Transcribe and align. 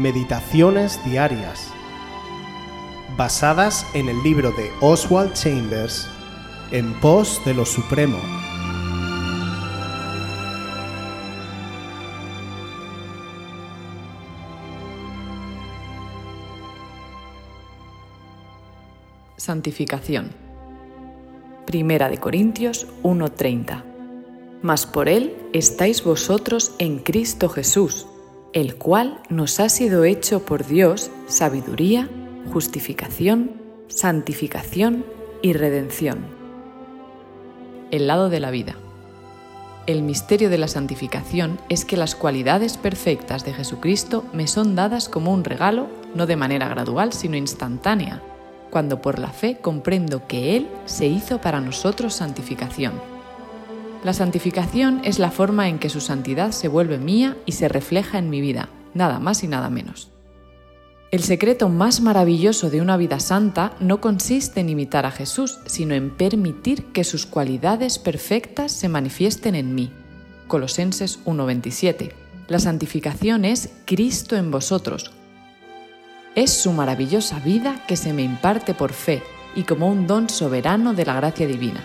Meditaciones 0.00 0.98
Diarias, 1.04 1.68
basadas 3.18 3.86
en 3.92 4.08
el 4.08 4.22
libro 4.22 4.50
de 4.50 4.70
Oswald 4.80 5.34
Chambers, 5.34 6.08
En 6.70 6.98
pos 7.00 7.38
de 7.44 7.52
lo 7.52 7.66
Supremo. 7.66 8.16
Santificación. 19.36 20.30
Primera 21.66 22.08
de 22.08 22.16
Corintios 22.16 22.86
1:30. 23.02 23.84
Mas 24.62 24.86
por 24.86 25.10
él 25.10 25.36
estáis 25.52 26.02
vosotros 26.02 26.72
en 26.78 27.00
Cristo 27.00 27.50
Jesús, 27.50 28.06
el 28.52 28.74
cual 28.74 29.20
nos 29.28 29.60
ha 29.60 29.68
sido 29.68 30.04
hecho 30.04 30.44
por 30.44 30.66
Dios 30.66 31.10
sabiduría, 31.28 32.08
justificación, 32.52 33.52
santificación 33.88 35.04
y 35.42 35.52
redención. 35.52 36.18
El 37.90 38.06
lado 38.06 38.28
de 38.28 38.40
la 38.40 38.50
vida. 38.50 38.76
El 39.86 40.02
misterio 40.02 40.50
de 40.50 40.58
la 40.58 40.68
santificación 40.68 41.58
es 41.68 41.84
que 41.84 41.96
las 41.96 42.14
cualidades 42.14 42.76
perfectas 42.76 43.44
de 43.44 43.52
Jesucristo 43.52 44.24
me 44.32 44.46
son 44.46 44.74
dadas 44.76 45.08
como 45.08 45.32
un 45.32 45.44
regalo, 45.44 45.88
no 46.14 46.26
de 46.26 46.36
manera 46.36 46.68
gradual, 46.68 47.12
sino 47.12 47.36
instantánea, 47.36 48.22
cuando 48.70 49.00
por 49.00 49.18
la 49.18 49.28
fe 49.28 49.58
comprendo 49.60 50.26
que 50.26 50.56
Él 50.56 50.68
se 50.86 51.06
hizo 51.06 51.40
para 51.40 51.60
nosotros 51.60 52.14
santificación 52.14 53.09
la 54.02 54.14
santificación 54.14 55.02
es 55.04 55.18
la 55.18 55.30
forma 55.30 55.68
en 55.68 55.78
que 55.78 55.90
su 55.90 56.00
santidad 56.00 56.52
se 56.52 56.68
vuelve 56.68 56.98
mía 56.98 57.36
y 57.44 57.52
se 57.52 57.68
refleja 57.68 58.18
en 58.18 58.30
mi 58.30 58.40
vida, 58.40 58.70
nada 58.94 59.18
más 59.18 59.44
y 59.44 59.48
nada 59.48 59.68
menos. 59.68 60.10
El 61.10 61.22
secreto 61.22 61.68
más 61.68 62.00
maravilloso 62.00 62.70
de 62.70 62.80
una 62.80 62.96
vida 62.96 63.18
santa 63.18 63.72
no 63.80 64.00
consiste 64.00 64.60
en 64.60 64.68
imitar 64.68 65.06
a 65.06 65.10
Jesús, 65.10 65.58
sino 65.66 65.94
en 65.94 66.10
permitir 66.10 66.92
que 66.92 67.02
sus 67.02 67.26
cualidades 67.26 67.98
perfectas 67.98 68.70
se 68.70 68.88
manifiesten 68.88 69.56
en 69.56 69.74
mí. 69.74 69.92
Colosenses 70.46 71.18
1:27. 71.24 72.12
La 72.46 72.58
santificación 72.58 73.44
es 73.44 73.70
Cristo 73.86 74.36
en 74.36 74.50
vosotros. 74.50 75.10
Es 76.36 76.52
su 76.52 76.72
maravillosa 76.72 77.40
vida 77.40 77.84
que 77.88 77.96
se 77.96 78.12
me 78.12 78.22
imparte 78.22 78.72
por 78.72 78.92
fe 78.92 79.22
y 79.56 79.64
como 79.64 79.88
un 79.88 80.06
don 80.06 80.28
soberano 80.28 80.94
de 80.94 81.04
la 81.04 81.14
gracia 81.14 81.46
divina. 81.46 81.84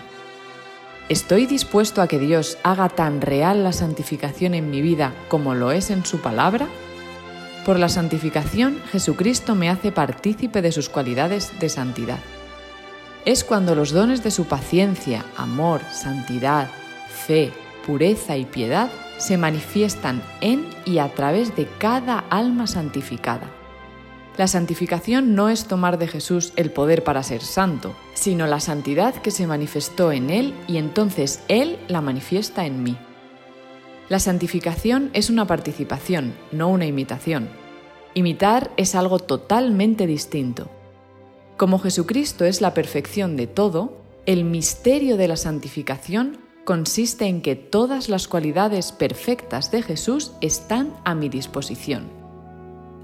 ¿Estoy 1.08 1.46
dispuesto 1.46 2.02
a 2.02 2.08
que 2.08 2.18
Dios 2.18 2.58
haga 2.64 2.88
tan 2.88 3.20
real 3.20 3.62
la 3.62 3.72
santificación 3.72 4.54
en 4.54 4.70
mi 4.70 4.82
vida 4.82 5.14
como 5.28 5.54
lo 5.54 5.70
es 5.70 5.90
en 5.90 6.04
su 6.04 6.20
palabra? 6.20 6.66
Por 7.64 7.78
la 7.78 7.88
santificación, 7.88 8.80
Jesucristo 8.90 9.54
me 9.54 9.70
hace 9.70 9.92
partícipe 9.92 10.62
de 10.62 10.72
sus 10.72 10.88
cualidades 10.88 11.52
de 11.60 11.68
santidad. 11.68 12.18
Es 13.24 13.44
cuando 13.44 13.76
los 13.76 13.92
dones 13.92 14.24
de 14.24 14.32
su 14.32 14.46
paciencia, 14.46 15.24
amor, 15.36 15.80
santidad, 15.92 16.68
fe, 17.08 17.52
pureza 17.86 18.36
y 18.36 18.44
piedad 18.44 18.90
se 19.16 19.38
manifiestan 19.38 20.20
en 20.40 20.66
y 20.84 20.98
a 20.98 21.08
través 21.14 21.54
de 21.54 21.68
cada 21.78 22.18
alma 22.30 22.66
santificada. 22.66 23.55
La 24.36 24.48
santificación 24.48 25.34
no 25.34 25.48
es 25.48 25.66
tomar 25.66 25.98
de 25.98 26.08
Jesús 26.08 26.52
el 26.56 26.70
poder 26.70 27.04
para 27.04 27.22
ser 27.22 27.42
santo, 27.42 27.94
sino 28.12 28.46
la 28.46 28.60
santidad 28.60 29.14
que 29.14 29.30
se 29.30 29.46
manifestó 29.46 30.12
en 30.12 30.28
Él 30.28 30.54
y 30.68 30.76
entonces 30.76 31.42
Él 31.48 31.78
la 31.88 32.02
manifiesta 32.02 32.66
en 32.66 32.82
mí. 32.82 32.98
La 34.10 34.18
santificación 34.18 35.10
es 35.14 35.30
una 35.30 35.46
participación, 35.46 36.34
no 36.52 36.68
una 36.68 36.84
imitación. 36.84 37.48
Imitar 38.12 38.70
es 38.76 38.94
algo 38.94 39.18
totalmente 39.18 40.06
distinto. 40.06 40.68
Como 41.56 41.78
Jesucristo 41.78 42.44
es 42.44 42.60
la 42.60 42.74
perfección 42.74 43.36
de 43.36 43.46
todo, 43.46 43.96
el 44.26 44.44
misterio 44.44 45.16
de 45.16 45.28
la 45.28 45.36
santificación 45.36 46.38
consiste 46.64 47.24
en 47.24 47.40
que 47.40 47.56
todas 47.56 48.10
las 48.10 48.28
cualidades 48.28 48.92
perfectas 48.92 49.70
de 49.70 49.82
Jesús 49.82 50.32
están 50.42 50.92
a 51.04 51.14
mi 51.14 51.30
disposición. 51.30 52.25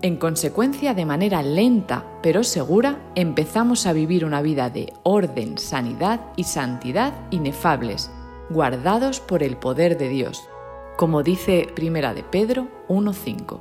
En 0.02 0.16
consecuencia, 0.16 0.94
de 0.94 1.06
manera 1.06 1.42
lenta 1.42 2.04
pero 2.24 2.42
segura, 2.42 2.98
empezamos 3.14 3.86
a 3.86 3.92
vivir 3.92 4.24
una 4.24 4.42
vida 4.42 4.68
de 4.68 4.92
orden, 5.04 5.58
sanidad 5.58 6.20
y 6.34 6.42
santidad 6.42 7.14
inefables, 7.30 8.10
guardados 8.50 9.20
por 9.20 9.44
el 9.44 9.56
poder 9.56 9.96
de 9.98 10.08
Dios, 10.08 10.42
como 10.96 11.22
dice 11.22 11.68
Primera 11.76 12.14
de 12.14 12.24
Pedro 12.24 12.66
1.5. 12.88 13.60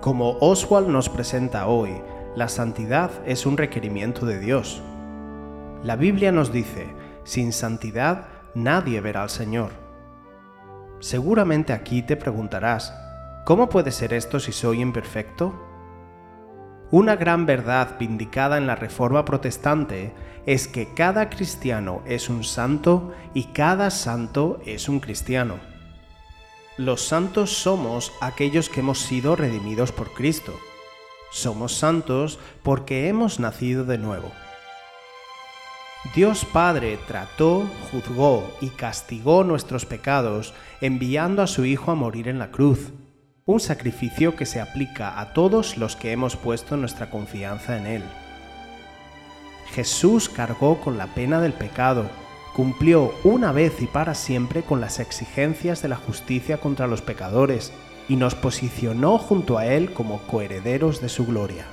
Como 0.00 0.38
Oswald 0.40 0.88
nos 0.88 1.10
presenta 1.10 1.66
hoy, 1.66 1.90
la 2.34 2.48
santidad 2.48 3.10
es 3.26 3.44
un 3.44 3.58
requerimiento 3.58 4.24
de 4.24 4.40
Dios. 4.40 4.80
La 5.82 5.96
Biblia 5.96 6.32
nos 6.32 6.52
dice, 6.52 6.86
sin 7.24 7.52
santidad 7.52 8.28
nadie 8.54 9.02
verá 9.02 9.24
al 9.24 9.30
Señor. 9.30 9.87
Seguramente 11.00 11.72
aquí 11.72 12.02
te 12.02 12.16
preguntarás, 12.16 12.92
¿cómo 13.44 13.68
puede 13.68 13.92
ser 13.92 14.12
esto 14.12 14.40
si 14.40 14.52
soy 14.52 14.80
imperfecto? 14.80 15.54
Una 16.90 17.14
gran 17.14 17.46
verdad 17.46 17.96
vindicada 17.98 18.58
en 18.58 18.66
la 18.66 18.74
Reforma 18.74 19.24
Protestante 19.24 20.12
es 20.46 20.66
que 20.66 20.94
cada 20.94 21.30
cristiano 21.30 22.02
es 22.06 22.28
un 22.28 22.42
santo 22.42 23.12
y 23.34 23.44
cada 23.52 23.90
santo 23.90 24.60
es 24.66 24.88
un 24.88 24.98
cristiano. 24.98 25.56
Los 26.78 27.02
santos 27.02 27.52
somos 27.52 28.12
aquellos 28.20 28.68
que 28.68 28.80
hemos 28.80 29.00
sido 29.00 29.36
redimidos 29.36 29.92
por 29.92 30.12
Cristo. 30.14 30.54
Somos 31.30 31.76
santos 31.76 32.38
porque 32.62 33.08
hemos 33.08 33.38
nacido 33.38 33.84
de 33.84 33.98
nuevo. 33.98 34.32
Dios 36.14 36.44
Padre 36.44 36.98
trató, 37.08 37.68
juzgó 37.90 38.56
y 38.60 38.68
castigó 38.68 39.42
nuestros 39.42 39.84
pecados 39.84 40.54
enviando 40.80 41.42
a 41.42 41.48
su 41.48 41.64
Hijo 41.64 41.90
a 41.90 41.96
morir 41.96 42.28
en 42.28 42.38
la 42.38 42.50
cruz, 42.52 42.92
un 43.44 43.58
sacrificio 43.58 44.36
que 44.36 44.46
se 44.46 44.60
aplica 44.60 45.18
a 45.20 45.32
todos 45.32 45.76
los 45.76 45.96
que 45.96 46.12
hemos 46.12 46.36
puesto 46.36 46.76
nuestra 46.76 47.10
confianza 47.10 47.76
en 47.76 47.86
Él. 47.86 48.02
Jesús 49.72 50.28
cargó 50.28 50.80
con 50.80 50.98
la 50.98 51.08
pena 51.08 51.40
del 51.40 51.52
pecado, 51.52 52.04
cumplió 52.54 53.12
una 53.24 53.52
vez 53.52 53.82
y 53.82 53.86
para 53.86 54.14
siempre 54.14 54.62
con 54.62 54.80
las 54.80 55.00
exigencias 55.00 55.82
de 55.82 55.88
la 55.88 55.96
justicia 55.96 56.58
contra 56.58 56.86
los 56.86 57.02
pecadores 57.02 57.72
y 58.08 58.16
nos 58.16 58.36
posicionó 58.36 59.18
junto 59.18 59.58
a 59.58 59.66
Él 59.66 59.92
como 59.92 60.18
coherederos 60.22 61.00
de 61.00 61.08
su 61.08 61.26
gloria. 61.26 61.66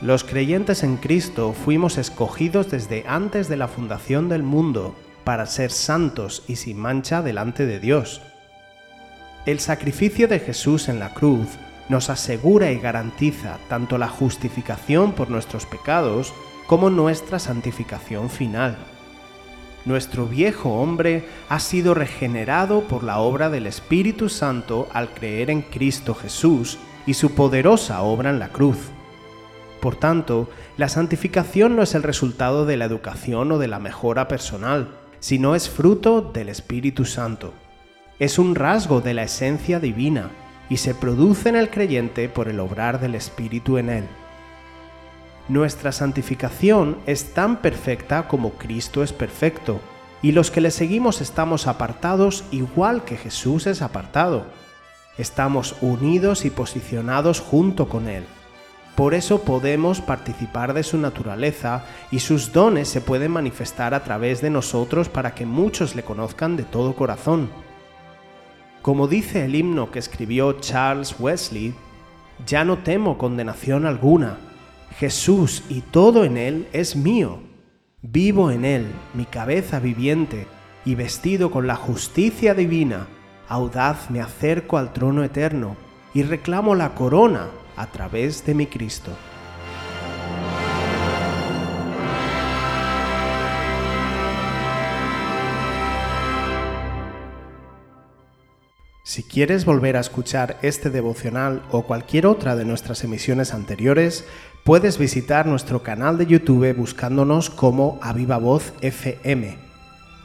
Los 0.00 0.24
creyentes 0.24 0.82
en 0.82 0.96
Cristo 0.96 1.52
fuimos 1.52 1.98
escogidos 1.98 2.70
desde 2.70 3.04
antes 3.06 3.48
de 3.48 3.56
la 3.56 3.68
fundación 3.68 4.28
del 4.28 4.42
mundo 4.42 4.94
para 5.24 5.46
ser 5.46 5.70
santos 5.70 6.42
y 6.46 6.56
sin 6.56 6.78
mancha 6.78 7.22
delante 7.22 7.64
de 7.64 7.80
Dios. 7.80 8.20
El 9.46 9.60
sacrificio 9.60 10.28
de 10.28 10.40
Jesús 10.40 10.88
en 10.88 10.98
la 10.98 11.14
cruz 11.14 11.48
nos 11.88 12.10
asegura 12.10 12.70
y 12.72 12.78
garantiza 12.78 13.58
tanto 13.68 13.98
la 13.98 14.08
justificación 14.08 15.12
por 15.12 15.30
nuestros 15.30 15.66
pecados 15.66 16.32
como 16.66 16.90
nuestra 16.90 17.38
santificación 17.38 18.30
final. 18.30 18.76
Nuestro 19.84 20.26
viejo 20.26 20.80
hombre 20.80 21.28
ha 21.50 21.60
sido 21.60 21.92
regenerado 21.92 22.82
por 22.82 23.04
la 23.04 23.18
obra 23.18 23.50
del 23.50 23.66
Espíritu 23.66 24.30
Santo 24.30 24.88
al 24.94 25.10
creer 25.10 25.50
en 25.50 25.60
Cristo 25.60 26.14
Jesús 26.14 26.78
y 27.06 27.14
su 27.14 27.32
poderosa 27.32 28.00
obra 28.00 28.30
en 28.30 28.38
la 28.38 28.48
cruz. 28.48 28.78
Por 29.84 29.96
tanto, 29.96 30.48
la 30.78 30.88
santificación 30.88 31.76
no 31.76 31.82
es 31.82 31.94
el 31.94 32.02
resultado 32.02 32.64
de 32.64 32.78
la 32.78 32.86
educación 32.86 33.52
o 33.52 33.58
de 33.58 33.68
la 33.68 33.78
mejora 33.78 34.28
personal, 34.28 34.88
sino 35.20 35.54
es 35.54 35.68
fruto 35.68 36.22
del 36.22 36.48
Espíritu 36.48 37.04
Santo. 37.04 37.52
Es 38.18 38.38
un 38.38 38.54
rasgo 38.54 39.02
de 39.02 39.12
la 39.12 39.24
esencia 39.24 39.80
divina 39.80 40.30
y 40.70 40.78
se 40.78 40.94
produce 40.94 41.50
en 41.50 41.56
el 41.56 41.68
creyente 41.68 42.30
por 42.30 42.48
el 42.48 42.60
obrar 42.60 42.98
del 42.98 43.14
Espíritu 43.14 43.76
en 43.76 43.90
él. 43.90 44.04
Nuestra 45.48 45.92
santificación 45.92 46.96
es 47.04 47.34
tan 47.34 47.58
perfecta 47.58 48.26
como 48.26 48.52
Cristo 48.52 49.02
es 49.02 49.12
perfecto, 49.12 49.82
y 50.22 50.32
los 50.32 50.50
que 50.50 50.62
le 50.62 50.70
seguimos 50.70 51.20
estamos 51.20 51.66
apartados 51.66 52.44
igual 52.52 53.04
que 53.04 53.18
Jesús 53.18 53.66
es 53.66 53.82
apartado. 53.82 54.46
Estamos 55.18 55.76
unidos 55.82 56.46
y 56.46 56.50
posicionados 56.50 57.40
junto 57.40 57.86
con 57.86 58.08
Él. 58.08 58.24
Por 58.94 59.14
eso 59.14 59.42
podemos 59.42 60.00
participar 60.00 60.72
de 60.72 60.84
su 60.84 60.98
naturaleza 60.98 61.84
y 62.12 62.20
sus 62.20 62.52
dones 62.52 62.88
se 62.88 63.00
pueden 63.00 63.32
manifestar 63.32 63.92
a 63.92 64.04
través 64.04 64.40
de 64.40 64.50
nosotros 64.50 65.08
para 65.08 65.34
que 65.34 65.46
muchos 65.46 65.96
le 65.96 66.04
conozcan 66.04 66.56
de 66.56 66.62
todo 66.62 66.94
corazón. 66.94 67.50
Como 68.82 69.08
dice 69.08 69.44
el 69.46 69.56
himno 69.56 69.90
que 69.90 69.98
escribió 69.98 70.52
Charles 70.60 71.16
Wesley, 71.18 71.74
ya 72.46 72.64
no 72.64 72.78
temo 72.78 73.18
condenación 73.18 73.84
alguna. 73.84 74.36
Jesús 74.96 75.64
y 75.68 75.80
todo 75.80 76.24
en 76.24 76.36
él 76.36 76.68
es 76.72 76.94
mío. 76.94 77.40
Vivo 78.00 78.52
en 78.52 78.64
él, 78.64 78.86
mi 79.12 79.24
cabeza 79.24 79.80
viviente, 79.80 80.46
y 80.84 80.94
vestido 80.94 81.50
con 81.50 81.66
la 81.66 81.74
justicia 81.74 82.54
divina, 82.54 83.08
audaz 83.48 84.10
me 84.10 84.20
acerco 84.20 84.76
al 84.76 84.92
trono 84.92 85.24
eterno 85.24 85.76
y 86.12 86.22
reclamo 86.22 86.74
la 86.74 86.94
corona 86.94 87.48
a 87.76 87.86
través 87.86 88.44
de 88.46 88.54
mi 88.54 88.66
Cristo. 88.66 89.10
Si 99.14 99.22
quieres 99.22 99.64
volver 99.64 99.96
a 99.96 100.00
escuchar 100.00 100.58
este 100.62 100.90
devocional 100.90 101.62
o 101.70 101.82
cualquier 101.82 102.26
otra 102.26 102.56
de 102.56 102.64
nuestras 102.64 103.04
emisiones 103.04 103.54
anteriores, 103.54 104.24
puedes 104.64 104.98
visitar 104.98 105.46
nuestro 105.46 105.84
canal 105.84 106.18
de 106.18 106.26
YouTube 106.26 106.74
buscándonos 106.74 107.48
como 107.48 108.00
Aviva 108.02 108.38
Voz 108.38 108.72
FM. 108.80 109.56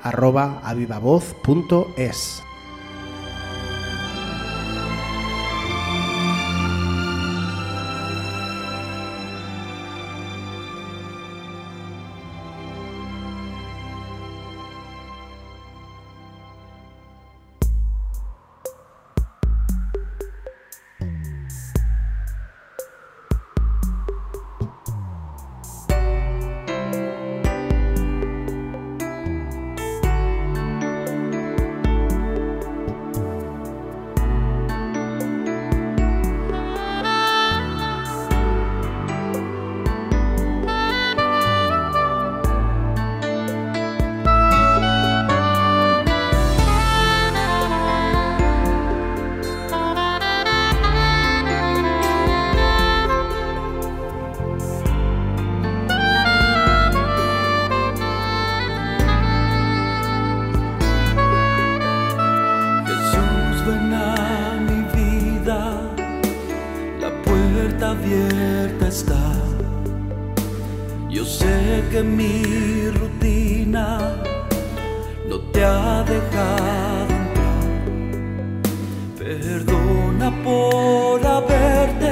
Perdona 79.41 80.31
por 80.43 81.25
haberte 81.25 82.09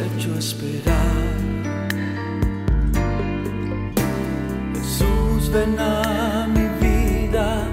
hecho 0.00 0.34
esperar. 0.38 0.96
Jesús, 4.74 5.50
ven 5.52 5.78
a 5.78 6.48
mi 6.48 6.66
vida, 6.80 7.66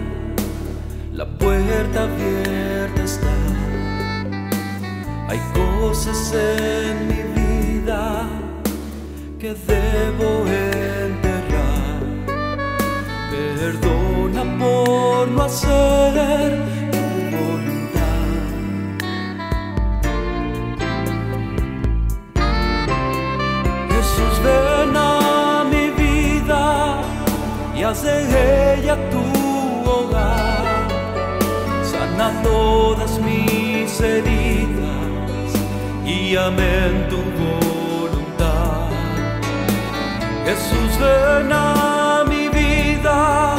la 1.13 1.25
puerta 1.25 2.03
abierta 2.03 3.03
está. 3.03 3.37
Hay 5.29 5.39
cosas 5.53 6.33
en 6.33 7.07
mi 7.07 7.21
vida 7.39 8.27
que 9.39 9.53
debo 9.53 10.45
enterrar. 10.45 11.99
Perdona 13.31 14.43
por 14.59 15.27
no 15.29 15.43
hacer 15.43 16.46
de 28.07 28.75
ella 28.75 28.95
tu 29.13 29.23
hogar. 29.89 30.87
Sana 31.91 32.27
todas 32.43 33.19
mis 33.19 33.99
heridas, 33.99 35.49
guíame 36.05 36.69
en 36.87 37.09
tu 37.09 37.19
voluntad. 37.43 38.89
Jesús, 40.45 40.91
ven 41.01 41.51
a 41.51 42.23
mi 42.31 42.47
vida 42.49 43.55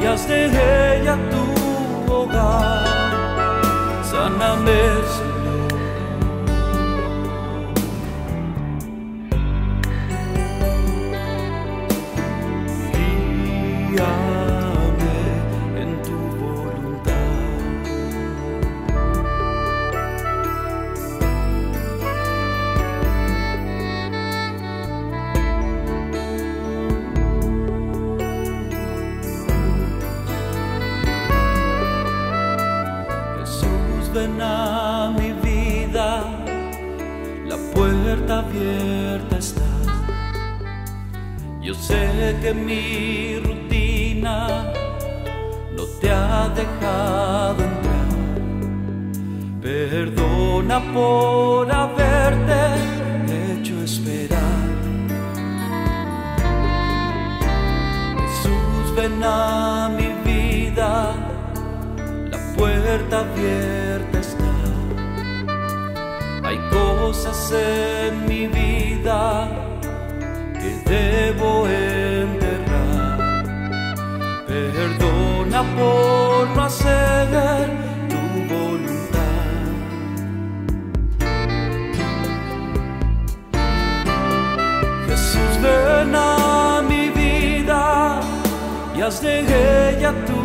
y 0.00 0.06
haz 0.06 0.28
de 0.28 0.40
ella 0.98 1.16
tu 1.32 1.44
hogar. 2.12 2.84
Sáname, 4.10 4.80
está. 39.38 39.62
Yo 41.62 41.74
sé 41.74 42.36
que 42.42 42.52
mi 42.52 43.38
rutina 43.38 44.72
no 45.76 45.84
te 46.00 46.10
ha 46.10 46.48
dejado 46.54 47.62
entrar. 47.64 48.08
Perdona 49.62 50.80
por 50.92 51.72
haberte 51.72 52.60
hecho 53.30 53.82
esperar. 53.82 54.64
Jesús, 58.18 58.94
ven 58.96 59.22
a 59.22 59.90
mi 59.96 60.08
vida, 60.28 61.14
la 62.30 62.38
puerta 62.56 63.20
abierta 63.20 63.93
cosas 67.06 67.52
en 67.52 68.26
mi 68.26 68.46
vida 68.46 69.48
que 70.60 70.70
debo 70.90 71.66
enterrar. 71.68 73.18
Perdona 74.48 75.60
por 75.78 76.40
no 76.54 76.62
hacer 76.70 77.66
tu 78.12 78.22
voluntad. 78.54 79.50
Jesús, 85.08 85.52
ven 85.64 86.14
a 86.14 86.82
mi 86.90 87.04
vida 87.10 87.82
y 88.96 88.98
haz 89.02 89.20
de 89.20 89.34
ella 89.90 90.12
tu 90.28 90.40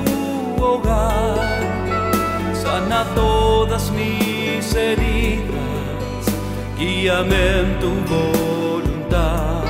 hogar. 0.61 1.39
Sana 2.63 2.99
todas 3.15 3.83
mis 3.91 4.65
heridas, 4.75 5.68
guíame 6.79 7.59
en 7.59 7.79
tu 7.79 7.91
voluntad. 8.15 9.63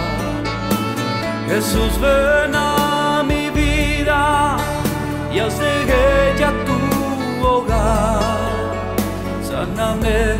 Jesús, 1.48 2.00
ven 2.00 2.54
a 2.54 3.24
mi 3.28 3.50
vida 3.50 4.58
y 5.34 5.40
haz 5.40 5.58
de 5.60 5.72
ella 6.32 6.54
tu 6.68 7.48
hogar. 7.48 8.74
Sáname, 9.42 10.38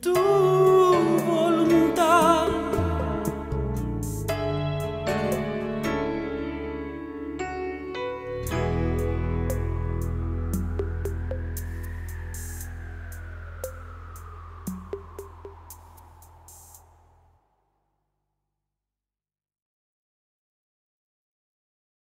tu. 0.00 0.37